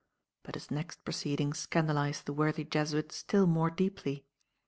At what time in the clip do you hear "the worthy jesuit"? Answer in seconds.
2.25-3.11